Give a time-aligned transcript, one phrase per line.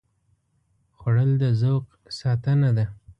[0.97, 1.85] خوړل د ذوق
[2.19, 2.85] ساتنه ده